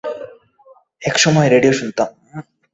একসময় 1.01 1.47
রেডিও 1.49 1.73
শুনতাম। 1.73 2.09